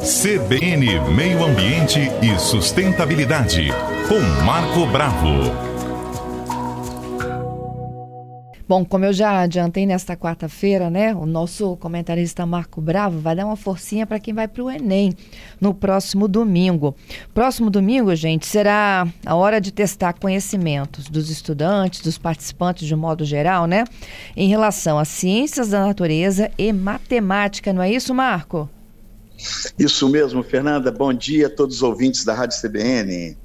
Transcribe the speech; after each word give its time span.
CBN 0.00 1.00
Meio 1.12 1.44
Ambiente 1.44 1.98
e 2.22 2.38
Sustentabilidade, 2.38 3.70
com 4.08 4.20
Marco 4.44 4.86
Bravo. 4.86 5.72
Bom, 8.68 8.84
como 8.84 9.04
eu 9.04 9.12
já 9.12 9.40
adiantei 9.40 9.86
nesta 9.86 10.16
quarta-feira, 10.16 10.88
né, 10.88 11.12
o 11.14 11.26
nosso 11.26 11.76
comentarista 11.78 12.46
Marco 12.46 12.80
Bravo 12.80 13.18
vai 13.18 13.34
dar 13.34 13.44
uma 13.44 13.56
forcinha 13.56 14.06
para 14.06 14.20
quem 14.20 14.32
vai 14.32 14.46
para 14.46 14.62
o 14.62 14.70
Enem 14.70 15.14
no 15.60 15.74
próximo 15.74 16.28
domingo. 16.28 16.94
Próximo 17.34 17.70
domingo, 17.70 18.14
gente, 18.14 18.46
será 18.46 19.06
a 19.26 19.34
hora 19.34 19.60
de 19.60 19.72
testar 19.72 20.12
conhecimentos 20.12 21.08
dos 21.08 21.28
estudantes, 21.28 22.02
dos 22.02 22.18
participantes 22.18 22.86
de 22.86 22.94
um 22.94 22.98
modo 22.98 23.24
geral, 23.24 23.66
né, 23.66 23.82
em 24.36 24.48
relação 24.48 24.96
às 24.96 25.08
ciências 25.08 25.70
da 25.70 25.84
natureza 25.84 26.52
e 26.56 26.72
matemática, 26.72 27.72
não 27.72 27.82
é 27.82 27.90
isso, 27.90 28.14
Marco? 28.14 28.70
Isso 29.78 30.08
mesmo, 30.08 30.42
Fernanda. 30.42 30.90
Bom 30.90 31.12
dia 31.12 31.46
a 31.46 31.50
todos 31.50 31.76
os 31.76 31.82
ouvintes 31.82 32.24
da 32.24 32.34
Rádio 32.34 32.60
CBN. 32.60 33.36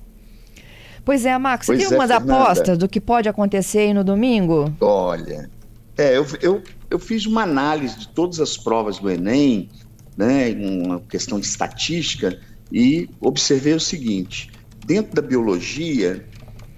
Pois 1.04 1.26
é, 1.26 1.38
Max, 1.38 1.68
você 1.68 1.78
tem 1.78 1.86
é, 1.86 1.90
umas 1.90 2.12
Fernanda. 2.12 2.44
apostas 2.44 2.78
do 2.78 2.88
que 2.88 3.00
pode 3.00 3.30
acontecer 3.30 3.80
aí 3.80 3.94
no 3.94 4.04
domingo? 4.04 4.74
Olha, 4.82 5.50
é, 5.98 6.18
eu, 6.18 6.28
eu, 6.42 6.64
eu 6.90 7.00
fiz 7.00 7.26
uma 7.26 7.44
análise 7.44 7.98
de 7.98 8.10
todas 8.10 8.40
as 8.40 8.58
provas 8.58 9.00
do 9.00 9.10
Enem, 9.10 9.70
né, 10.18 10.52
uma 10.52 11.00
questão 11.00 11.40
de 11.40 11.46
estatística, 11.46 12.38
e 12.72 13.10
observei 13.22 13.74
o 13.74 13.80
seguinte: 13.80 14.52
dentro 14.86 15.16
da 15.16 15.22
biologia, 15.22 16.26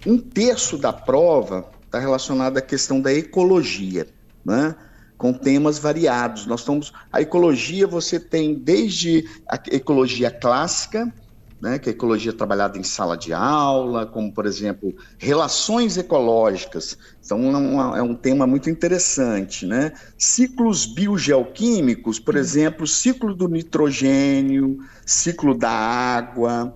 um 0.05 0.17
terço 0.17 0.77
da 0.77 0.93
prova 0.93 1.69
está 1.85 1.99
relacionado 1.99 2.57
à 2.57 2.61
questão 2.61 3.01
da 3.01 3.11
ecologia, 3.11 4.07
né? 4.45 4.75
Com 5.19 5.33
temas 5.33 5.77
variados. 5.77 6.47
Nós 6.47 6.61
estamos. 6.61 6.93
A 7.11 7.21
ecologia 7.21 7.85
você 7.85 8.17
tem 8.19 8.55
desde 8.55 9.29
a 9.47 9.59
ecologia 9.69 10.31
clássica, 10.31 11.13
né, 11.61 11.77
que 11.77 11.89
é 11.89 11.91
a 11.91 11.93
ecologia 11.93 12.31
trabalhada 12.31 12.77
em 12.77 12.83
sala 12.83 13.17
de 13.17 13.33
aula, 13.33 14.05
como, 14.05 14.33
por 14.33 14.45
exemplo, 14.45 14.95
relações 15.17 15.97
ecológicas. 15.97 16.97
Então, 17.23 17.37
é, 17.53 17.57
uma, 17.57 17.97
é 17.97 18.01
um 18.01 18.15
tema 18.15 18.47
muito 18.47 18.69
interessante. 18.69 19.65
Né? 19.65 19.91
Ciclos 20.17 20.85
biogeoquímicos, 20.85 22.17
por 22.17 22.37
exemplo, 22.37 22.87
ciclo 22.87 23.35
do 23.35 23.49
nitrogênio, 23.49 24.79
ciclo 25.05 25.53
da 25.53 25.69
água, 25.69 26.73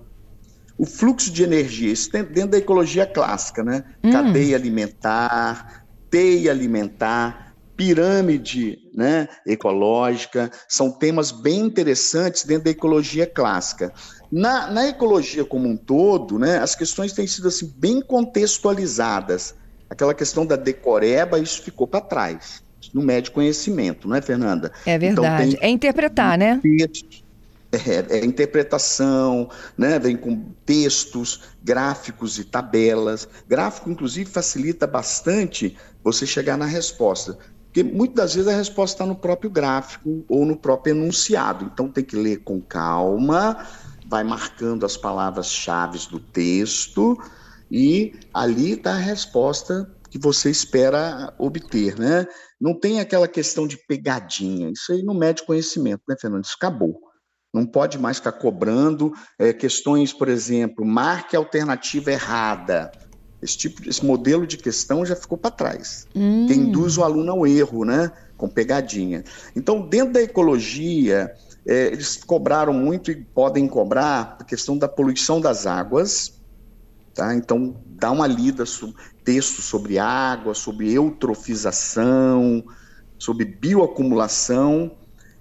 o 0.76 0.84
fluxo 0.84 1.32
de 1.32 1.42
energia, 1.42 1.90
isso 1.90 2.12
dentro 2.12 2.48
da 2.48 2.58
ecologia 2.58 3.06
clássica, 3.06 3.62
né? 3.62 3.84
Hum. 4.02 4.10
Cadeia 4.10 4.56
alimentar, 4.56 5.86
teia 6.10 6.50
alimentar, 6.50 7.53
pirâmide 7.76 8.78
né, 8.94 9.28
ecológica, 9.46 10.50
são 10.68 10.90
temas 10.90 11.30
bem 11.30 11.60
interessantes 11.60 12.44
dentro 12.44 12.64
da 12.64 12.70
ecologia 12.70 13.26
clássica. 13.26 13.92
Na, 14.30 14.70
na 14.70 14.88
ecologia 14.88 15.44
como 15.44 15.68
um 15.68 15.76
todo, 15.76 16.38
né, 16.38 16.58
as 16.58 16.74
questões 16.74 17.12
têm 17.12 17.26
sido 17.26 17.48
assim, 17.48 17.72
bem 17.76 18.00
contextualizadas. 18.00 19.54
Aquela 19.88 20.14
questão 20.14 20.46
da 20.46 20.56
decoreba, 20.56 21.38
isso 21.38 21.62
ficou 21.62 21.86
para 21.86 22.00
trás. 22.00 22.62
No 22.92 23.02
médio 23.02 23.32
conhecimento, 23.32 24.08
não 24.08 24.16
é, 24.16 24.22
Fernanda? 24.22 24.70
É 24.84 24.94
então, 24.94 25.24
verdade. 25.24 25.48
Então, 25.54 25.62
é 25.62 25.68
interpretar, 25.68 26.38
né? 26.38 26.60
É, 27.72 28.18
é, 28.18 28.24
interpretação, 28.24 29.50
né? 29.76 29.98
vem 29.98 30.16
com 30.16 30.44
textos, 30.64 31.40
gráficos 31.62 32.38
e 32.38 32.44
tabelas. 32.44 33.26
Gráfico, 33.48 33.90
inclusive, 33.90 34.30
facilita 34.30 34.86
bastante 34.86 35.76
você 36.02 36.26
chegar 36.26 36.56
na 36.56 36.66
resposta. 36.66 37.36
Porque 37.74 37.82
muitas 37.82 38.16
das 38.16 38.34
vezes 38.36 38.48
a 38.48 38.56
resposta 38.56 38.94
está 38.94 39.04
no 39.06 39.16
próprio 39.16 39.50
gráfico 39.50 40.24
ou 40.28 40.46
no 40.46 40.56
próprio 40.56 40.94
enunciado. 40.94 41.64
Então 41.64 41.90
tem 41.90 42.04
que 42.04 42.14
ler 42.14 42.44
com 42.44 42.60
calma 42.60 43.66
vai 44.06 44.22
marcando 44.22 44.84
as 44.84 44.96
palavras-chave 44.96 45.98
do 46.10 46.20
texto 46.20 47.18
e 47.70 48.12
ali 48.32 48.72
está 48.72 48.92
a 48.92 48.98
resposta 48.98 49.90
que 50.10 50.18
você 50.18 50.50
espera 50.50 51.34
obter, 51.38 51.98
né? 51.98 52.26
Não 52.60 52.78
tem 52.78 53.00
aquela 53.00 53.26
questão 53.26 53.66
de 53.66 53.76
pegadinha, 53.76 54.70
isso 54.70 54.92
aí 54.92 55.02
não 55.02 55.14
mede 55.14 55.44
conhecimento, 55.44 56.02
né, 56.08 56.14
Fernando? 56.20 56.44
Isso 56.44 56.54
acabou. 56.56 57.00
Não 57.52 57.66
pode 57.66 57.98
mais 57.98 58.18
ficar 58.18 58.32
cobrando 58.32 59.12
é, 59.38 59.52
questões, 59.52 60.12
por 60.12 60.28
exemplo, 60.28 60.84
marque 60.84 61.36
a 61.36 61.38
alternativa 61.38 62.12
errada. 62.12 62.92
Esse 63.44 63.58
tipo, 63.58 63.86
esse 63.86 64.02
modelo 64.02 64.46
de 64.46 64.56
questão 64.56 65.04
já 65.04 65.14
ficou 65.14 65.36
para 65.36 65.50
trás, 65.50 66.06
hum. 66.16 66.46
que 66.46 66.54
induz 66.54 66.96
o 66.96 67.04
aluno 67.04 67.30
ao 67.30 67.46
erro, 67.46 67.84
né? 67.84 68.10
Com 68.38 68.48
pegadinha. 68.48 69.22
Então, 69.54 69.86
dentro 69.86 70.14
da 70.14 70.22
ecologia, 70.22 71.30
é, 71.66 71.88
eles 71.88 72.16
cobraram 72.16 72.72
muito 72.72 73.10
e 73.10 73.16
podem 73.16 73.68
cobrar 73.68 74.38
a 74.40 74.44
questão 74.44 74.78
da 74.78 74.88
poluição 74.88 75.42
das 75.42 75.66
águas, 75.66 76.40
tá? 77.14 77.34
Então, 77.34 77.76
dá 77.84 78.10
uma 78.10 78.26
lida, 78.26 78.64
sobre, 78.64 78.96
texto 79.22 79.60
sobre 79.60 79.98
água, 79.98 80.54
sobre 80.54 80.90
eutrofização, 80.90 82.64
sobre 83.18 83.44
bioacumulação, 83.44 84.90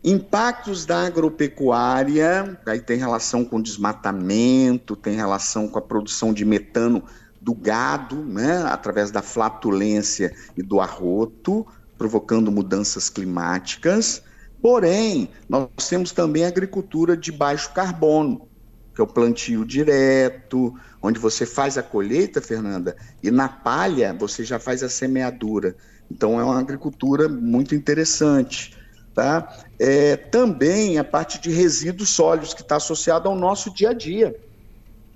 impactos 0.04 0.86
da 0.86 1.08
agropecuária, 1.08 2.60
aí 2.66 2.82
tem 2.82 2.98
relação 2.98 3.46
com 3.46 3.62
desmatamento, 3.62 4.94
tem 4.94 5.16
relação 5.16 5.70
com 5.70 5.80
a 5.80 5.82
produção 5.82 6.34
de 6.34 6.44
metano 6.44 7.02
do 7.44 7.54
gado, 7.54 8.16
né, 8.24 8.64
através 8.68 9.12
da 9.12 9.22
flatulência 9.22 10.34
e 10.56 10.64
do 10.64 10.80
arroto, 10.80 11.68
provocando 11.98 12.50
mudanças 12.50 13.10
climáticas. 13.10 14.24
Porém, 14.62 15.30
nós 15.50 15.68
temos 15.90 16.14
também 16.14 16.46
agricultura 16.46 17.18
de 17.18 17.34
baixo 17.34 17.74
carbono, 17.74 18.48
que 18.96 19.02
é 19.02 19.04
o 19.04 19.08
plantio 19.08 19.66
direto, 19.66 20.74
onde 21.02 21.20
você 21.20 21.46
faz 21.46 21.78
a 21.78 21.84
colheita, 21.84 22.42
Fernanda, 22.42 22.96
e 23.22 23.30
na 23.30 23.50
palha 23.50 24.14
você 24.14 24.46
já 24.46 24.58
faz 24.58 24.82
a 24.82 24.88
semeadura. 24.88 25.76
Então 26.10 26.40
é 26.40 26.44
uma 26.46 26.60
agricultura 26.60 27.28
muito 27.28 27.76
interessante. 27.76 28.78
Tá? 29.14 29.66
É, 29.78 30.16
também 30.16 30.98
a 30.98 31.04
parte 31.04 31.42
de 31.42 31.52
resíduos 31.52 32.10
sólidos, 32.10 32.54
que 32.54 32.62
está 32.62 32.78
associado 32.78 33.28
ao 33.28 33.36
nosso 33.36 33.72
dia 33.74 33.90
a 33.90 33.94
dia. 33.94 34.34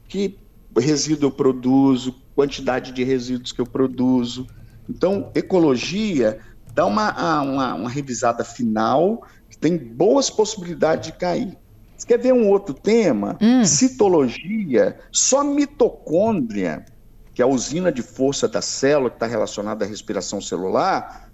Que 0.09 0.37
resíduo 0.75 1.27
eu 1.27 1.31
produzo, 1.31 2.15
quantidade 2.35 2.91
de 2.91 3.03
resíduos 3.03 3.51
que 3.51 3.61
eu 3.61 3.65
produzo. 3.65 4.47
Então, 4.89 5.31
ecologia 5.35 6.39
dá 6.73 6.85
uma, 6.85 7.41
uma, 7.41 7.73
uma 7.73 7.89
revisada 7.89 8.43
final 8.43 9.23
tem 9.59 9.77
boas 9.77 10.29
possibilidades 10.29 11.11
de 11.11 11.17
cair. 11.17 11.57
Você 11.95 12.07
quer 12.07 12.19
ver 12.19 12.33
um 12.33 12.49
outro 12.49 12.73
tema? 12.73 13.37
Hum. 13.41 13.65
Citologia, 13.65 14.99
só 15.11 15.43
mitocôndria, 15.43 16.85
que 17.33 17.41
é 17.41 17.45
a 17.45 17.47
usina 17.47 17.91
de 17.91 18.01
força 18.01 18.47
da 18.47 18.61
célula, 18.61 19.09
que 19.09 19.15
está 19.15 19.25
relacionada 19.25 19.83
à 19.83 19.87
respiração 19.87 20.39
celular, 20.39 21.29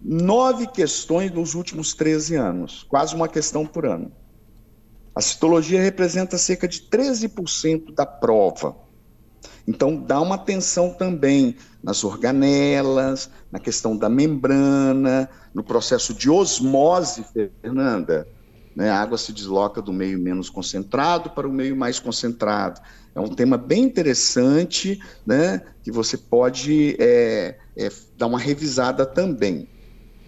nove 0.00 0.66
questões 0.66 1.30
nos 1.30 1.54
últimos 1.54 1.92
13 1.92 2.36
anos, 2.36 2.86
quase 2.88 3.14
uma 3.14 3.28
questão 3.28 3.66
por 3.66 3.84
ano. 3.84 4.10
A 5.14 5.20
citologia 5.20 5.80
representa 5.80 6.38
cerca 6.38 6.68
de 6.68 6.82
13% 6.82 7.94
da 7.94 8.06
prova. 8.06 8.76
Então, 9.66 9.96
dá 9.96 10.20
uma 10.20 10.34
atenção 10.34 10.92
também 10.92 11.56
nas 11.82 12.04
organelas, 12.04 13.30
na 13.50 13.58
questão 13.58 13.96
da 13.96 14.08
membrana, 14.08 15.28
no 15.54 15.62
processo 15.62 16.14
de 16.14 16.30
osmose, 16.30 17.24
Fernanda. 17.32 18.26
Né? 18.74 18.90
A 18.90 19.00
água 19.00 19.18
se 19.18 19.32
desloca 19.32 19.82
do 19.82 19.92
meio 19.92 20.18
menos 20.18 20.48
concentrado 20.48 21.30
para 21.30 21.46
o 21.46 21.52
meio 21.52 21.76
mais 21.76 21.98
concentrado. 21.98 22.80
É 23.14 23.20
um 23.20 23.28
tema 23.28 23.58
bem 23.58 23.82
interessante, 23.82 25.00
né? 25.26 25.62
que 25.82 25.90
você 25.90 26.16
pode 26.16 26.96
é, 26.98 27.58
é, 27.76 27.90
dar 28.16 28.26
uma 28.26 28.38
revisada 28.38 29.04
também. 29.04 29.68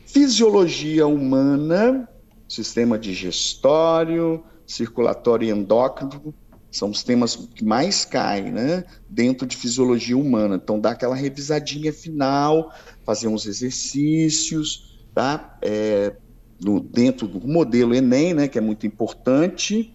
Fisiologia 0.07 1.07
humana, 1.07 2.09
sistema 2.49 2.99
digestório, 2.99 4.45
circulatório 4.73 5.47
e 5.49 5.51
endócrino, 5.51 6.35
são 6.71 6.91
os 6.91 7.03
temas 7.03 7.37
que 7.37 7.65
mais 7.65 8.05
caem 8.05 8.51
né, 8.51 8.85
dentro 9.09 9.47
de 9.47 9.57
fisiologia 9.57 10.17
humana. 10.17 10.57
Então, 10.57 10.81
dá 10.81 10.93
aquela 10.93 11.15
revisadinha 11.15 11.93
final, 11.93 12.73
fazer 13.05 13.29
uns 13.29 13.47
exercícios, 13.47 15.07
tá? 15.15 15.59
É, 15.61 16.17
no, 16.59 16.81
dentro 16.81 17.27
do 17.27 17.47
modelo 17.47 17.95
Enem, 17.95 18.33
né, 18.33 18.49
que 18.49 18.57
é 18.57 18.61
muito 18.61 18.87
importante, 18.87 19.95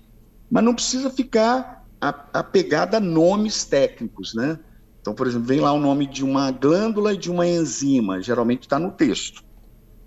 mas 0.52 0.64
não 0.64 0.76
precisa 0.76 1.10
ficar 1.10 1.86
apegado 2.00 2.96
a 2.96 3.00
nomes 3.00 3.64
técnicos. 3.64 4.36
Né? 4.36 4.60
Então, 5.02 5.16
por 5.16 5.26
exemplo, 5.26 5.48
vem 5.48 5.60
lá 5.60 5.72
o 5.72 5.80
nome 5.80 6.06
de 6.06 6.24
uma 6.24 6.52
glândula 6.52 7.14
e 7.14 7.18
de 7.18 7.32
uma 7.32 7.48
enzima, 7.48 8.22
geralmente 8.22 8.62
está 8.62 8.78
no 8.78 8.92
texto. 8.92 9.44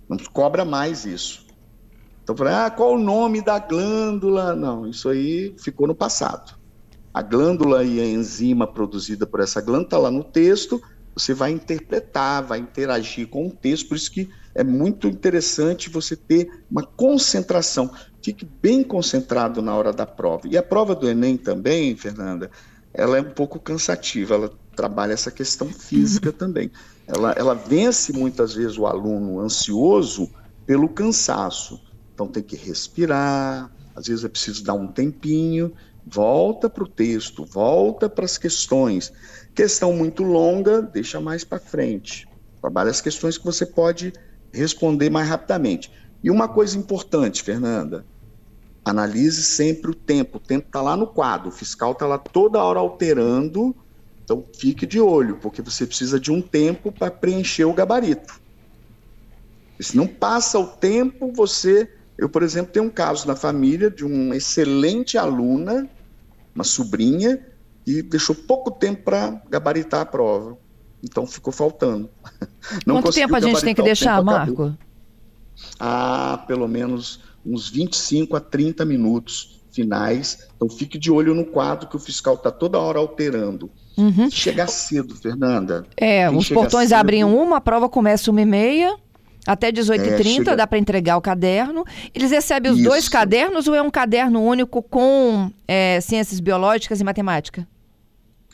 Não 0.08 0.17
cobra 0.32 0.64
mais 0.64 1.05
isso. 1.05 1.46
Então, 2.32 2.47
ah, 2.49 2.71
qual 2.71 2.94
o 2.94 2.99
nome 2.99 3.43
da 3.43 3.59
glândula? 3.59 4.55
Não, 4.55 4.87
isso 4.87 5.09
aí 5.09 5.55
ficou 5.59 5.87
no 5.87 5.94
passado 5.94 6.61
a 7.12 7.23
glândula 7.23 7.85
e 7.85 8.00
a 8.00 8.06
enzima 8.06 8.67
produzida 8.67 9.27
por 9.27 9.41
essa 9.41 9.61
glândula 9.61 9.85
está 9.85 9.99
lá 9.99 10.11
no 10.11 10.23
texto, 10.23 10.81
você 11.15 11.35
vai 11.35 11.50
interpretar, 11.50 12.43
vai 12.43 12.61
interagir 12.61 13.29
com 13.29 13.49
o 13.49 13.50
texto, 13.50 13.88
por 13.88 13.97
isso 13.97 14.11
que 14.11 14.29
é 14.55 14.62
muito 14.62 15.09
interessante 15.09 15.91
você 15.91 16.17
ter 16.17 16.49
uma 16.71 16.85
concentração. 16.85 17.91
fique 18.23 18.49
bem 18.62 18.82
concentrado 18.82 19.61
na 19.62 19.75
hora 19.75 19.93
da 19.93 20.06
prova. 20.06 20.47
E 20.47 20.56
a 20.56 20.62
prova 20.62 20.94
do 20.94 21.09
Enem 21.09 21.37
também, 21.37 21.97
Fernanda, 21.97 22.50
ela 22.93 23.17
é 23.19 23.21
um 23.21 23.31
pouco 23.31 23.59
cansativa, 23.59 24.35
ela 24.35 24.53
trabalha 24.77 25.12
essa 25.12 25.31
questão 25.31 25.69
física 25.69 26.31
também. 26.32 26.71
Ela, 27.06 27.32
ela 27.32 27.55
vence 27.55 28.12
muitas 28.12 28.55
vezes 28.55 28.79
o 28.79 28.87
aluno 28.87 29.41
ansioso 29.41 30.31
pelo 30.65 30.88
cansaço. 30.88 31.81
Então 32.20 32.31
tem 32.31 32.43
que 32.43 32.55
respirar, 32.55 33.72
às 33.96 34.06
vezes 34.06 34.26
é 34.26 34.28
preciso 34.28 34.62
dar 34.62 34.75
um 34.75 34.87
tempinho, 34.87 35.72
volta 36.06 36.69
para 36.69 36.84
o 36.84 36.87
texto, 36.87 37.46
volta 37.46 38.11
para 38.11 38.26
as 38.26 38.37
questões. 38.37 39.11
Questão 39.55 39.94
muito 39.94 40.22
longa, 40.22 40.82
deixa 40.82 41.19
mais 41.19 41.44
para 41.44 41.58
frente. 41.58 42.28
Trabalha 42.61 42.90
as 42.90 43.00
questões 43.00 43.38
que 43.38 43.44
você 43.46 43.64
pode 43.64 44.12
responder 44.52 45.08
mais 45.08 45.31
rapidamente. 45.31 45.90
E 46.22 46.31
uma 46.31 46.46
coisa 46.46 46.76
importante, 46.76 47.43
Fernanda, 47.43 48.05
analise 48.84 49.43
sempre 49.43 49.90
o 49.90 49.94
tempo. 49.94 50.37
O 50.37 50.40
tempo 50.40 50.67
está 50.67 50.82
lá 50.82 50.99
no 50.99 51.06
quadro, 51.06 51.49
o 51.49 51.52
fiscal 51.52 51.93
está 51.93 52.06
lá 52.06 52.19
toda 52.19 52.62
hora 52.62 52.81
alterando, 52.81 53.75
então 54.22 54.44
fique 54.58 54.84
de 54.84 55.00
olho, 55.00 55.38
porque 55.38 55.62
você 55.62 55.87
precisa 55.87 56.20
de 56.20 56.31
um 56.31 56.43
tempo 56.43 56.93
para 56.93 57.11
preencher 57.11 57.64
o 57.64 57.72
gabarito. 57.72 58.38
Se 59.81 59.96
não 59.96 60.06
passa 60.06 60.58
o 60.58 60.67
tempo, 60.67 61.32
você. 61.32 61.90
Eu, 62.20 62.28
por 62.28 62.43
exemplo, 62.43 62.70
tenho 62.70 62.84
um 62.84 62.90
caso 62.90 63.26
na 63.26 63.34
família 63.34 63.90
de 63.90 64.05
uma 64.05 64.37
excelente 64.37 65.17
aluna, 65.17 65.88
uma 66.55 66.64
sobrinha, 66.64 67.40
e 67.87 68.02
deixou 68.02 68.37
pouco 68.37 68.70
tempo 68.70 69.05
para 69.05 69.43
gabaritar 69.49 70.02
a 70.02 70.05
prova. 70.05 70.58
Então 71.02 71.26
ficou 71.26 71.50
faltando. 71.50 72.11
Não 72.87 73.00
Quanto 73.00 73.14
tempo 73.14 73.34
a 73.34 73.40
gente 73.40 73.62
tem 73.62 73.75
que 73.75 73.81
deixar, 73.81 74.22
Marco? 74.22 74.76
Ah, 75.78 76.44
pelo 76.46 76.69
menos 76.69 77.20
uns 77.44 77.70
25 77.70 78.37
a 78.37 78.40
30 78.40 78.84
minutos 78.84 79.62
finais. 79.72 80.46
Então 80.55 80.69
fique 80.69 80.99
de 80.99 81.11
olho 81.11 81.34
no 81.34 81.46
quadro 81.46 81.88
que 81.88 81.96
o 81.96 81.99
fiscal 81.99 82.34
está 82.34 82.50
toda 82.50 82.78
hora 82.78 82.99
alterando. 82.99 83.70
Uhum. 83.96 84.31
Chegar 84.31 84.67
cedo, 84.67 85.14
Fernanda. 85.14 85.87
É, 85.96 86.28
Quem 86.28 86.37
os 86.37 86.50
portões 86.50 86.90
cedo... 86.90 86.99
abrem 86.99 87.25
uma, 87.25 87.56
a 87.56 87.61
prova 87.62 87.88
começa 87.88 88.31
uma 88.31 88.43
e 88.43 88.46
meia. 88.46 88.94
Até 89.50 89.73
18h30 89.73 90.20
é, 90.20 90.23
chega... 90.23 90.56
dá 90.56 90.64
para 90.64 90.79
entregar 90.79 91.17
o 91.17 91.20
caderno. 91.20 91.85
Eles 92.14 92.31
recebem 92.31 92.70
os 92.70 92.79
Isso. 92.79 92.88
dois 92.88 93.08
cadernos 93.08 93.67
ou 93.67 93.75
é 93.75 93.82
um 93.82 93.91
caderno 93.91 94.41
único 94.41 94.81
com 94.81 95.50
é, 95.67 96.00
ciências 96.00 96.38
biológicas 96.38 97.00
e 97.00 97.05
matemática? 97.05 97.67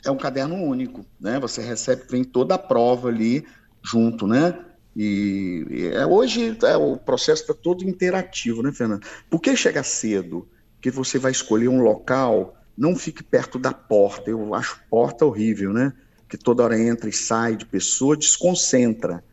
É 0.03 0.09
um 0.09 0.17
caderno 0.17 0.55
único, 0.55 1.05
né? 1.21 1.39
Você 1.39 1.61
recebe, 1.61 2.01
vem 2.09 2.23
toda 2.23 2.55
a 2.55 2.57
prova 2.57 3.09
ali 3.09 3.45
junto, 3.83 4.25
né? 4.25 4.57
E, 4.95 5.67
e 5.69 5.87
é, 5.89 6.03
hoje 6.03 6.57
é, 6.63 6.75
o 6.75 6.97
processo 6.97 7.43
está 7.43 7.53
todo 7.53 7.87
interativo, 7.87 8.63
né, 8.63 8.71
Fernando? 8.71 9.05
Por 9.29 9.39
que 9.39 9.55
chegar 9.55 9.83
cedo? 9.83 10.49
Porque 10.73 10.89
você 10.89 11.19
vai 11.19 11.31
escolher 11.31 11.67
um 11.67 11.83
local, 11.83 12.57
não 12.75 12.95
fique 12.95 13.21
perto 13.21 13.59
da 13.59 13.71
porta. 13.71 14.31
Eu 14.31 14.55
acho 14.55 14.81
porta 14.89 15.23
horrível, 15.23 15.71
né? 15.71 15.93
Que 16.27 16.37
toda 16.37 16.63
hora 16.63 16.79
entra 16.79 17.07
e 17.07 17.13
sai 17.13 17.55
de 17.55 17.67
pessoa, 17.67 18.17
desconcentra. 18.17 19.23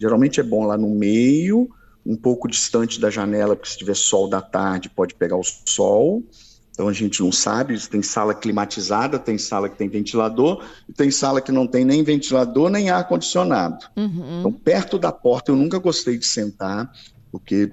Geralmente 0.00 0.40
é 0.40 0.42
bom 0.42 0.64
lá 0.64 0.76
no 0.76 0.90
meio, 0.90 1.68
um 2.06 2.16
pouco 2.16 2.48
distante 2.48 3.00
da 3.00 3.10
janela, 3.10 3.54
porque 3.54 3.70
se 3.70 3.78
tiver 3.78 3.96
sol 3.96 4.28
da 4.28 4.40
tarde 4.40 4.88
pode 4.88 5.14
pegar 5.14 5.36
o 5.36 5.42
sol. 5.42 6.22
Então 6.70 6.86
a 6.86 6.92
gente 6.92 7.20
não 7.20 7.32
sabe, 7.32 7.76
tem 7.88 8.02
sala 8.02 8.32
climatizada, 8.32 9.18
tem 9.18 9.36
sala 9.36 9.68
que 9.68 9.76
tem 9.76 9.88
ventilador, 9.88 10.64
e 10.88 10.92
tem 10.92 11.10
sala 11.10 11.40
que 11.40 11.50
não 11.50 11.66
tem 11.66 11.84
nem 11.84 12.04
ventilador 12.04 12.70
nem 12.70 12.88
ar 12.88 13.08
condicionado. 13.08 13.84
Uhum. 13.96 14.38
Então 14.38 14.52
perto 14.52 14.96
da 14.96 15.10
porta 15.10 15.50
eu 15.50 15.56
nunca 15.56 15.78
gostei 15.78 16.16
de 16.16 16.24
sentar, 16.24 16.88
porque 17.32 17.70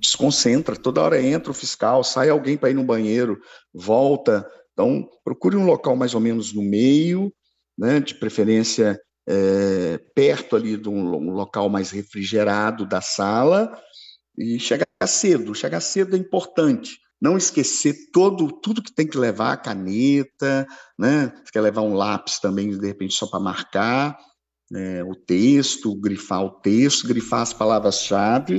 desconcentra, 0.00 0.74
toda 0.74 1.00
hora 1.00 1.22
entra 1.22 1.52
o 1.52 1.54
fiscal, 1.54 2.02
sai 2.02 2.30
alguém 2.30 2.56
para 2.56 2.70
ir 2.70 2.74
no 2.74 2.82
banheiro, 2.82 3.40
volta. 3.72 4.44
Então 4.72 5.08
procure 5.24 5.56
um 5.56 5.64
local 5.64 5.94
mais 5.94 6.12
ou 6.12 6.20
menos 6.20 6.52
no 6.52 6.62
meio, 6.62 7.32
né, 7.78 8.00
de 8.00 8.16
preferência 8.16 9.00
é, 9.28 9.98
perto 10.14 10.56
ali 10.56 10.76
de 10.76 10.88
um, 10.88 11.16
um 11.16 11.32
local 11.32 11.68
mais 11.68 11.90
refrigerado 11.90 12.86
da 12.86 13.00
sala, 13.00 13.72
e 14.36 14.58
chegar 14.58 14.86
cedo. 15.04 15.54
Chegar 15.54 15.80
cedo 15.80 16.16
é 16.16 16.18
importante 16.18 16.98
não 17.20 17.36
esquecer 17.36 18.10
todo, 18.12 18.50
tudo 18.52 18.82
que 18.82 18.92
tem 18.92 19.06
que 19.06 19.18
levar, 19.18 19.56
caneta, 19.56 20.66
né? 20.98 21.32
Você 21.44 21.52
quer 21.52 21.60
levar 21.60 21.82
um 21.82 21.94
lápis 21.94 22.38
também, 22.38 22.70
de 22.70 22.86
repente, 22.86 23.14
só 23.14 23.26
para 23.26 23.40
marcar 23.40 24.16
é, 24.72 25.02
o 25.02 25.14
texto, 25.14 25.94
grifar 25.96 26.44
o 26.44 26.50
texto, 26.50 27.08
grifar 27.08 27.40
as 27.42 27.52
palavras-chave. 27.52 28.58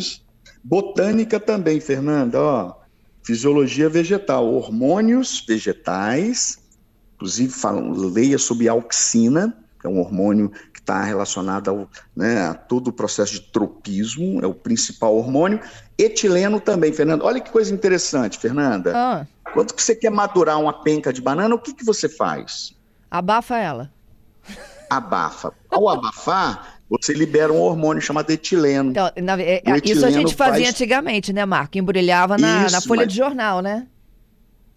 Botânica 0.62 1.39
também, 1.39 1.80
Fernanda, 1.80 2.42
ó, 2.42 2.75
fisiologia 3.24 3.88
vegetal, 3.88 4.54
hormônios 4.54 5.44
vegetais, 5.48 6.57
inclusive 7.16 7.54
falam, 7.54 7.92
leia 7.92 8.38
sobre 8.38 8.68
auxina, 8.68 9.57
que 9.79 9.87
é 9.87 9.89
um 9.89 9.99
hormônio 9.99 10.49
que 10.73 10.79
está 10.79 11.03
relacionado 11.03 11.69
ao, 11.69 11.89
né, 12.15 12.47
a 12.47 12.53
todo 12.53 12.89
o 12.89 12.93
processo 12.93 13.33
de 13.33 13.41
tropismo, 13.41 14.43
é 14.43 14.47
o 14.47 14.53
principal 14.53 15.15
hormônio. 15.15 15.59
Etileno 15.97 16.59
também, 16.59 16.91
Fernanda. 16.91 17.23
Olha 17.23 17.39
que 17.39 17.49
coisa 17.49 17.73
interessante, 17.73 18.37
Fernanda. 18.37 18.91
Ah. 18.95 19.27
Quando 19.53 19.73
que 19.73 19.81
você 19.81 19.95
quer 19.95 20.11
madurar 20.11 20.59
uma 20.59 20.73
penca 20.83 21.11
de 21.13 21.21
banana, 21.21 21.55
o 21.55 21.59
que, 21.59 21.73
que 21.73 21.83
você 21.83 22.07
faz? 22.07 22.75
Abafa 23.09 23.57
ela. 23.57 23.91
Abafa. 24.89 25.53
Ao 25.69 25.87
abafar, 25.87 26.79
você 26.89 27.13
libera 27.13 27.53
um 27.53 27.59
hormônio 27.59 28.01
chamado 28.01 28.29
etileno. 28.31 28.91
Então, 28.91 29.11
na, 29.17 29.39
é, 29.39 29.61
isso 29.83 30.05
a 30.05 30.11
gente 30.11 30.35
fazia 30.35 30.65
faz... 30.65 30.75
antigamente, 30.75 31.31
né, 31.31 31.45
Marco? 31.45 31.77
Embrulhava 31.77 32.37
na, 32.37 32.65
isso, 32.65 32.75
na 32.75 32.81
folha 32.81 33.01
mas... 33.01 33.09
de 33.09 33.17
jornal, 33.17 33.61
né? 33.61 33.87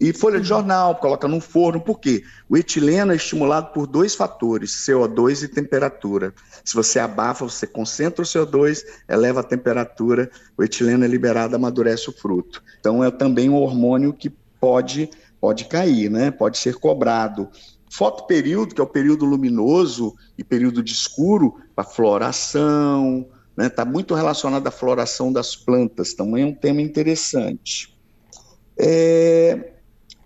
E 0.03 0.11
folha 0.11 0.37
de 0.37 0.45
jornal, 0.45 0.95
coloca 0.97 1.29
no 1.29 1.39
forno, 1.39 1.79
por 1.79 1.97
quê? 1.97 2.25
O 2.49 2.57
etileno 2.57 3.13
é 3.13 3.15
estimulado 3.15 3.71
por 3.71 3.87
dois 3.87 4.13
fatores, 4.13 4.85
CO2 4.85 5.43
e 5.43 5.47
temperatura. 5.47 6.33
Se 6.61 6.75
você 6.75 6.99
abafa, 6.99 7.45
você 7.45 7.65
concentra 7.65 8.21
o 8.21 8.25
CO2, 8.25 8.83
eleva 9.07 9.39
a 9.39 9.43
temperatura, 9.43 10.29
o 10.57 10.63
etileno 10.63 11.05
é 11.05 11.07
liberado, 11.07 11.55
amadurece 11.55 12.09
o 12.09 12.11
fruto. 12.11 12.61
Então 12.81 13.01
é 13.01 13.09
também 13.09 13.49
um 13.49 13.55
hormônio 13.55 14.11
que 14.11 14.29
pode, 14.59 15.09
pode 15.39 15.63
cair, 15.69 16.11
né? 16.11 16.31
pode 16.31 16.57
ser 16.57 16.75
cobrado. 16.75 17.47
Fotoperíodo, 17.89 18.75
que 18.75 18.81
é 18.81 18.83
o 18.83 18.87
período 18.87 19.23
luminoso 19.23 20.13
e 20.37 20.43
período 20.43 20.83
de 20.83 20.91
escuro, 20.91 21.61
para 21.73 21.85
floração, 21.85 23.25
está 23.51 23.55
né? 23.55 23.69
Tá 23.69 23.85
muito 23.85 24.13
relacionado 24.13 24.67
à 24.67 24.71
floração 24.71 25.31
das 25.31 25.55
plantas, 25.55 26.13
também 26.13 26.43
é 26.43 26.45
um 26.45 26.53
tema 26.53 26.81
interessante. 26.81 27.97
É, 28.77 29.72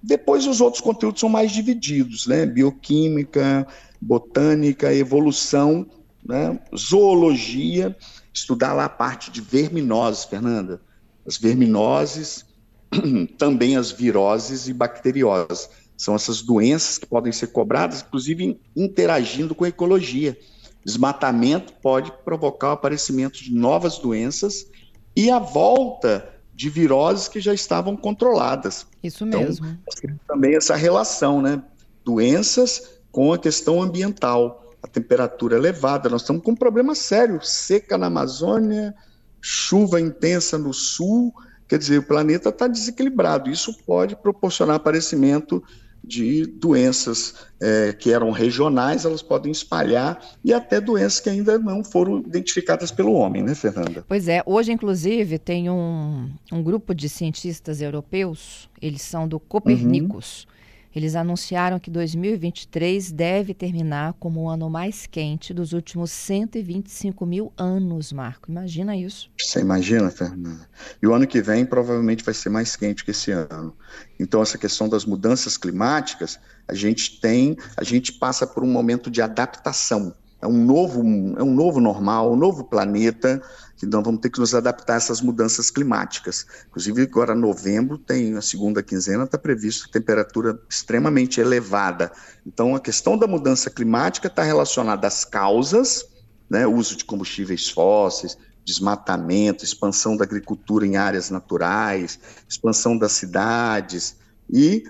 depois 0.08 0.48
os 0.48 0.62
outros 0.62 0.82
conteúdos 0.82 1.20
são 1.20 1.28
mais 1.28 1.52
divididos, 1.52 2.28
né? 2.28 2.46
Bioquímica, 2.46 3.68
botânica, 4.00 4.94
evolução, 4.94 5.86
né? 6.26 6.58
zoologia, 6.74 7.94
estudar 8.34 8.72
lá 8.72 8.86
a 8.86 8.90
parte 8.90 9.30
de 9.30 9.42
verminoses, 9.42 10.24
Fernanda. 10.24 10.80
As 11.28 11.38
verminoses, 11.38 12.46
também 13.38 13.76
as 13.76 13.92
viroses 13.92 14.70
e 14.70 14.74
bacterioses. 14.74 15.70
São 15.98 16.16
essas 16.16 16.42
doenças 16.42 16.98
que 16.98 17.06
podem 17.06 17.34
ser 17.34 17.48
cobradas, 17.48 18.02
inclusive 18.02 18.58
interagindo 18.78 19.54
com 19.54 19.66
a 19.66 19.70
ecologia. 19.70 20.40
Desmatamento 20.86 21.74
pode 21.82 22.14
provocar 22.24 22.70
o 22.70 22.74
aparecimento 22.74 23.44
de 23.44 23.54
novas 23.54 23.98
doenças 23.98 24.68
e 25.14 25.30
a 25.30 25.38
volta 25.38 26.37
de 26.58 26.72
viroses 26.72 27.28
que 27.28 27.40
já 27.40 27.54
estavam 27.54 27.96
controladas. 27.96 28.88
Isso 29.04 29.24
então, 29.24 29.42
mesmo. 29.42 29.78
Então, 30.04 30.20
também 30.28 30.56
essa 30.56 30.76
relação, 30.76 31.40
né? 31.40 31.62
Doenças 32.04 32.98
com 33.12 33.32
a 33.32 33.38
questão 33.38 33.80
ambiental, 33.80 34.74
a 34.82 34.88
temperatura 34.88 35.56
elevada. 35.56 36.10
Nós 36.10 36.22
estamos 36.22 36.42
com 36.42 36.52
um 36.52 36.56
problema 36.56 36.96
sério: 36.96 37.40
seca 37.44 37.96
na 37.96 38.08
Amazônia, 38.08 38.96
chuva 39.40 40.02
intensa 40.02 40.58
no 40.58 40.74
sul. 40.74 41.32
Quer 41.68 41.78
dizer, 41.78 42.00
o 42.00 42.08
planeta 42.08 42.50
está 42.50 42.66
desequilibrado. 42.66 43.52
Isso 43.52 43.78
pode 43.86 44.16
proporcionar 44.16 44.78
aparecimento 44.78 45.64
de 46.08 46.46
doenças 46.46 47.36
é, 47.60 47.92
que 47.92 48.12
eram 48.12 48.32
regionais, 48.32 49.04
elas 49.04 49.22
podem 49.22 49.52
espalhar 49.52 50.24
e 50.44 50.54
até 50.54 50.80
doenças 50.80 51.20
que 51.20 51.30
ainda 51.30 51.58
não 51.58 51.84
foram 51.84 52.20
identificadas 52.20 52.92
pelo 52.92 53.14
homem, 53.14 53.44
né, 53.44 53.54
Fernanda? 53.54 54.06
Pois 54.08 54.28
é, 54.28 54.42
hoje, 54.46 54.72
inclusive, 54.72 55.38
tem 55.38 55.70
um, 55.70 56.30
um 56.52 56.64
grupo 56.64 56.96
de 56.96 57.10
cientistas 57.10 57.82
europeus, 57.82 58.70
eles 58.82 59.02
são 59.02 59.28
do 59.28 59.40
Copernicus. 59.40 60.44
Uhum. 60.44 60.57
Eles 60.98 61.16
anunciaram 61.16 61.80
que 61.80 61.92
2023 61.92 63.12
deve 63.12 63.54
terminar 63.54 64.14
como 64.14 64.42
o 64.42 64.50
ano 64.50 64.68
mais 64.68 65.06
quente 65.06 65.54
dos 65.54 65.72
últimos 65.72 66.10
125 66.10 67.24
mil 67.24 67.54
anos, 67.56 68.12
Marco. 68.12 68.50
Imagina 68.50 68.98
isso. 68.98 69.30
Você 69.40 69.60
imagina, 69.60 70.10
Fernanda? 70.10 70.68
E 71.00 71.06
o 71.06 71.14
ano 71.14 71.28
que 71.28 71.40
vem 71.40 71.68
provavelmente 71.68 72.24
vai 72.24 72.34
ser 72.34 72.50
mais 72.50 72.76
quente 72.76 73.06
que 73.06 73.12
esse 73.12 73.30
ano. 73.30 73.78
Então, 74.20 74.42
essa 74.42 74.58
questão 74.58 74.90
das 74.90 75.06
mudanças 75.06 75.56
climáticas, 75.56 76.40
a 76.68 76.74
gente 76.74 77.22
tem, 77.22 77.56
a 77.78 77.84
gente 77.84 78.14
passa 78.14 78.48
por 78.48 78.64
um 78.64 78.72
momento 78.72 79.12
de 79.12 79.22
adaptação. 79.22 80.16
é 80.42 80.48
um 80.48 80.66
novo, 80.66 81.02
é 81.38 81.44
um 81.44 81.54
novo 81.54 81.80
normal, 81.80 82.34
um 82.34 82.36
novo 82.36 82.64
planeta, 82.64 83.40
que 83.78 83.86
nós 83.86 84.04
vamos 84.04 84.20
ter 84.22 84.30
que 84.30 84.40
nos 84.40 84.56
adaptar 84.56 84.96
a 84.96 84.98
essas 84.98 85.22
mudanças 85.22 85.70
climáticas. 85.70 86.46
Inclusive, 86.68 87.04
agora 87.04 87.36
novembro 87.36 87.98
tem 87.98 88.36
a 88.36 88.42
segunda 88.42 88.82
quinzena, 88.82 89.24
está 89.24 89.38
previsto 89.38 89.90
temperatura 89.90 90.60
extremamente 90.68 91.40
elevada. 91.40 92.12
Então, 92.46 92.76
a 92.76 92.80
questão 92.80 93.18
da 93.18 93.28
mudança 93.28 93.70
climática 93.70 94.28
está 94.28 94.44
relacionada 94.44 95.08
às 95.08 95.24
causas, 95.24 96.06
né, 96.50 96.66
uso 96.66 96.96
de 96.96 97.06
combustíveis 97.06 97.70
fósseis, 97.70 98.38
desmatamento, 98.66 99.64
expansão 99.64 100.18
da 100.18 100.26
agricultura 100.26 100.86
em 100.86 100.98
áreas 100.98 101.30
naturais, 101.30 102.20
expansão 102.50 102.98
das 102.98 103.14
cidades 103.14 104.18
e 104.52 104.84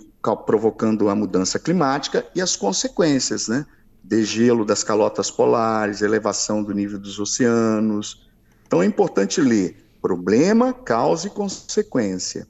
provocando 0.46 1.10
a 1.10 1.16
mudança 1.16 1.60
climática 1.60 2.26
e 2.34 2.42
as 2.42 2.56
consequências, 2.56 3.48
né? 3.48 3.66
degelo 4.04 4.66
das 4.66 4.84
calotas 4.84 5.30
polares, 5.30 6.02
elevação 6.02 6.64
do 6.64 6.74
nível 6.74 6.98
dos 6.98 7.20
oceanos. 7.20 8.27
Então 8.68 8.84
é 8.84 8.86
importante 8.86 9.42
ler 9.42 9.78
problema, 10.02 10.74
causa 10.74 11.28
e 11.28 11.30
consequência. 11.30 12.48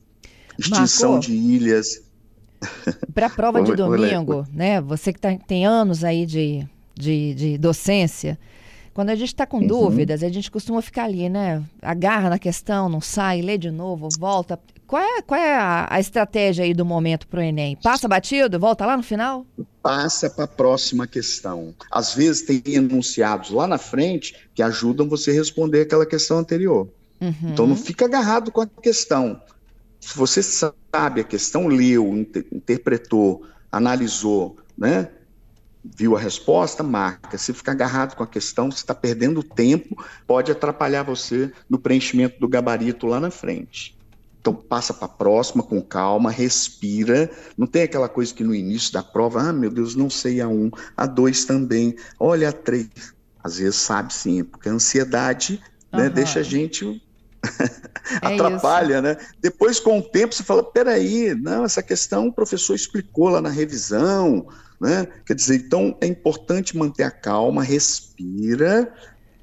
Extinção 0.57 1.13
Marco, 1.13 1.27
de 1.27 1.33
ilhas. 1.33 2.01
Para 3.13 3.27
a 3.27 3.29
prova 3.29 3.61
de 3.61 3.75
domingo, 3.75 4.45
né? 4.51 4.81
Você 4.81 5.13
que 5.13 5.19
tá, 5.19 5.35
tem 5.47 5.65
anos 5.65 6.03
aí 6.03 6.25
de, 6.25 6.67
de, 6.95 7.33
de 7.35 7.57
docência, 7.57 8.37
quando 8.97 9.11
a 9.11 9.15
gente 9.15 9.27
está 9.27 9.45
com 9.45 9.59
uhum. 9.59 9.67
dúvidas, 9.67 10.23
a 10.23 10.29
gente 10.29 10.49
costuma 10.49 10.81
ficar 10.81 11.03
ali, 11.03 11.29
né? 11.29 11.63
Agarra 11.83 12.31
na 12.31 12.39
questão, 12.39 12.89
não 12.89 12.99
sai, 12.99 13.43
lê 13.43 13.55
de 13.55 13.69
novo, 13.69 14.09
volta. 14.17 14.59
Qual 14.87 14.99
é, 14.99 15.21
qual 15.21 15.39
é 15.39 15.55
a, 15.55 15.85
a 15.87 15.99
estratégia 15.99 16.65
aí 16.65 16.73
do 16.73 16.83
momento 16.83 17.27
para 17.27 17.39
o 17.39 17.43
Enem? 17.43 17.75
Passa 17.75 18.07
batido, 18.07 18.59
volta 18.59 18.87
lá 18.87 18.97
no 18.97 19.03
final? 19.03 19.45
Passa 19.83 20.31
para 20.31 20.45
a 20.45 20.47
próxima 20.47 21.05
questão. 21.05 21.75
Às 21.91 22.15
vezes 22.15 22.41
tem 22.41 22.59
enunciados 22.73 23.51
lá 23.51 23.67
na 23.67 23.77
frente 23.77 24.35
que 24.55 24.63
ajudam 24.63 25.07
você 25.07 25.29
a 25.29 25.35
responder 25.35 25.81
aquela 25.81 26.03
questão 26.03 26.39
anterior. 26.39 26.89
Uhum. 27.21 27.33
Então 27.43 27.67
não 27.67 27.75
fica 27.75 28.05
agarrado 28.05 28.51
com 28.51 28.61
a 28.61 28.65
questão. 28.65 29.39
Se 29.99 30.17
você 30.17 30.41
sabe 30.41 31.21
a 31.21 31.23
questão, 31.23 31.67
leu, 31.67 32.17
inter 32.17 32.47
interpretou, 32.51 33.43
analisou, 33.71 34.57
né? 34.75 35.09
Viu 35.95 36.15
a 36.15 36.19
resposta, 36.19 36.83
marca. 36.83 37.37
Se 37.37 37.53
ficar 37.53 37.73
agarrado 37.73 38.15
com 38.15 38.23
a 38.23 38.27
questão, 38.27 38.71
você 38.71 38.77
está 38.77 38.95
perdendo 38.95 39.43
tempo, 39.43 40.03
pode 40.25 40.51
atrapalhar 40.51 41.03
você 41.03 41.51
no 41.69 41.79
preenchimento 41.79 42.39
do 42.39 42.47
gabarito 42.47 43.07
lá 43.07 43.19
na 43.19 43.31
frente. 43.31 43.97
Então 44.39 44.53
passa 44.53 44.93
para 44.93 45.05
a 45.05 45.09
próxima 45.09 45.61
com 45.61 45.81
calma, 45.81 46.31
respira. 46.31 47.29
Não 47.57 47.67
tem 47.67 47.83
aquela 47.83 48.07
coisa 48.07 48.33
que 48.33 48.43
no 48.43 48.55
início 48.55 48.93
da 48.93 49.03
prova, 49.03 49.41
ah, 49.41 49.53
meu 49.53 49.69
Deus, 49.69 49.95
não 49.95 50.09
sei 50.09 50.39
a 50.39 50.47
um, 50.47 50.71
a 50.95 51.05
dois 51.05 51.45
também, 51.45 51.95
olha 52.19 52.49
a 52.49 52.53
três. 52.53 53.13
Às 53.43 53.57
vezes 53.57 53.75
sabe 53.75 54.13
sim, 54.13 54.43
porque 54.43 54.69
a 54.69 54.71
ansiedade 54.71 55.61
uhum. 55.91 55.99
né, 55.99 56.09
deixa 56.09 56.39
a 56.39 56.43
gente 56.43 57.01
atrapalha, 58.21 58.93
isso. 58.93 59.01
né? 59.01 59.17
Depois, 59.41 59.79
com 59.79 59.99
o 59.99 60.03
tempo, 60.03 60.33
você 60.33 60.43
fala: 60.43 60.63
peraí, 60.63 61.35
não, 61.35 61.65
essa 61.65 61.83
questão 61.83 62.27
o 62.27 62.33
professor 62.33 62.75
explicou 62.75 63.29
lá 63.29 63.41
na 63.41 63.49
revisão, 63.49 64.47
né? 64.79 65.07
Quer 65.25 65.33
dizer, 65.33 65.55
então 65.55 65.97
é 66.01 66.07
importante 66.07 66.77
manter 66.77 67.03
a 67.03 67.11
calma, 67.11 67.63
respira, 67.63 68.91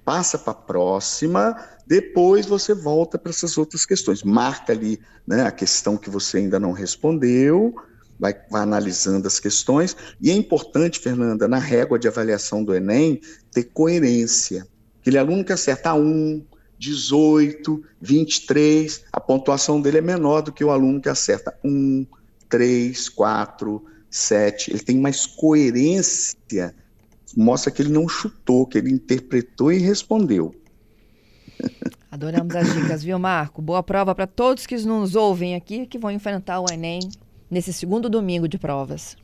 passa 0.05 0.39
para 0.39 0.53
a 0.53 0.57
próxima, 0.57 1.57
depois 1.87 2.47
você 2.47 2.75
volta 2.75 3.19
para 3.19 3.31
essas 3.31 3.59
outras 3.59 3.85
questões. 3.85 4.23
Marca 4.23 4.73
ali 4.73 5.01
né, 5.27 5.43
a 5.47 5.51
questão 5.51 5.97
que 5.97 6.11
você 6.11 6.39
ainda 6.39 6.59
não 6.61 6.73
respondeu, 6.73 7.75
vai, 8.19 8.35
vai, 8.51 8.63
analisando 8.63 9.27
as 9.27 9.41
questões. 9.41 9.97
E 10.21 10.31
é 10.31 10.35
importante, 10.35 11.01
Fernanda, 11.01 11.49
na 11.49 11.59
régua 11.59 11.99
de 11.99 12.09
avaliação 12.09 12.65
do 12.65 12.75
Enem, 12.75 13.21
ter 13.53 13.65
coerência. 13.65 14.67
Aquele 15.01 15.19
aluno 15.19 15.45
que 15.45 15.53
acerta 15.53 15.95
1, 15.95 16.45
18, 16.79 17.83
23, 18.01 19.05
a 19.13 19.21
pontuação 19.21 19.81
dele 19.81 19.99
é 19.99 20.01
menor 20.01 20.43
do 20.43 20.53
que 20.53 20.65
o 20.65 20.71
aluno 20.71 21.01
que 21.01 21.09
acerta 21.09 21.57
1, 21.65 22.07
3, 22.49 23.09
4, 23.09 23.85
7, 24.11 24.71
ele 24.71 24.81
tem 24.81 24.99
mais 24.99 25.27
coerência, 25.27 26.75
mostra 27.37 27.71
que 27.71 27.83
ele 27.83 27.93
não 27.93 28.09
chutou, 28.09 28.67
que 28.67 28.79
ele 28.79 28.93
interpretou 28.93 29.73
e 29.73 29.79
respondeu. 29.79 30.55
Adoramos 32.11 32.55
as 32.55 32.73
dicas, 32.73 33.03
viu, 33.03 33.19
Marco? 33.19 33.61
Boa 33.61 33.83
prova 33.83 34.15
para 34.15 34.27
todos 34.27 34.67
que 34.67 34.77
nos 34.77 35.17
ouvem 35.17 35.57
aqui 35.57 35.85
que 35.85 35.99
vão 35.99 36.13
enfrentar 36.13 36.61
o 36.61 36.67
Enem 36.73 37.01
nesse 37.51 37.73
segundo 37.73 38.09
domingo 38.09 38.49
de 38.49 38.57
provas. 38.57 39.17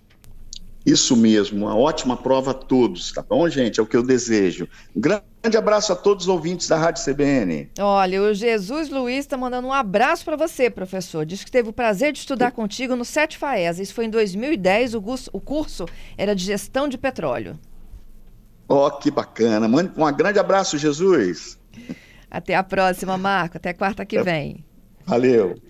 Isso 0.85 1.15
mesmo, 1.15 1.67
uma 1.67 1.77
ótima 1.77 2.17
prova 2.17 2.53
a 2.53 2.55
todos, 2.55 3.13
tá 3.13 3.23
bom, 3.23 3.49
gente? 3.49 3.79
É 3.79 3.83
o 3.83 3.87
que 3.87 3.97
eu 3.97 4.03
desejo. 4.03 4.67
Um 4.97 5.01
grande 5.01 5.57
abraço 5.57 5.93
a 5.93 5.97
todos 5.97 6.25
os 6.25 6.29
ouvintes 6.29 6.69
da 6.69 6.79
Rádio 6.79 7.05
CBN. 7.05 7.71
Olha, 7.79 8.23
o 8.23 8.33
Jesus 8.33 8.89
Luiz 8.89 9.21
está 9.21 9.37
mandando 9.37 9.69
um 9.69 9.73
abraço 9.73 10.25
para 10.25 10.37
você, 10.37 10.71
professor. 10.71 11.27
Diz 11.27 11.45
que 11.45 11.51
teve 11.51 11.69
o 11.69 11.73
prazer 11.73 12.13
de 12.13 12.21
estudar 12.21 12.53
contigo 12.53 12.97
no 12.97 13.05
Sete 13.05 13.37
Faes. 13.37 13.79
Isso 13.79 13.93
foi 13.93 14.07
em 14.07 14.11
2010, 14.11 14.95
o 14.95 15.03
curso, 15.03 15.31
o 15.35 15.41
curso 15.41 15.87
era 16.17 16.35
de 16.35 16.45
gestão 16.45 16.89
de 16.89 16.97
petróleo. 16.97 17.59
Ó, 18.67 18.87
oh, 18.87 18.91
que 18.93 19.11
bacana. 19.11 19.67
Um 19.67 20.13
grande 20.13 20.39
abraço, 20.39 20.79
Jesus. 20.79 21.59
Até 22.31 22.55
a 22.55 22.63
próxima, 22.63 23.19
Marco. 23.19 23.59
Até 23.59 23.73
quarta 23.73 24.07
que 24.07 24.23
vem. 24.23 24.65
Valeu. 25.05 25.61